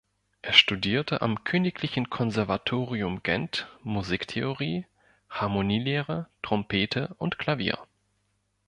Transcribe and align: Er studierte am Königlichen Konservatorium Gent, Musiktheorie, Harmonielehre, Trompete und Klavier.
Er 0.41 0.53
studierte 0.53 1.21
am 1.21 1.43
Königlichen 1.43 2.09
Konservatorium 2.09 3.21
Gent, 3.21 3.67
Musiktheorie, 3.83 4.87
Harmonielehre, 5.29 6.27
Trompete 6.41 7.13
und 7.19 7.37
Klavier. 7.37 7.77